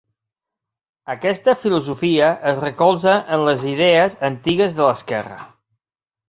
Aquesta 1.13 1.53
filosofia 1.65 2.29
es 2.53 2.57
recolza 2.63 3.13
en 3.37 3.45
les 3.49 3.67
idees 3.73 4.17
antigues 4.31 4.75
de 4.81 4.89
l'esquerra. 4.89 5.39